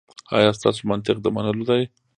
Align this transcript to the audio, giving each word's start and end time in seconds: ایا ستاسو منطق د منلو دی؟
ایا 0.37 0.51
ستاسو 0.57 0.81
منطق 0.91 1.17
د 1.21 1.27
منلو 1.35 1.63
دی؟ 1.69 1.83